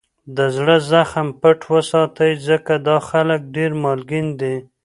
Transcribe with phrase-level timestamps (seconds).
[0.37, 2.33] دزړه زخم پټ وساتئ!
[2.47, 4.55] ځکه دا خلک دېر مالګین دي.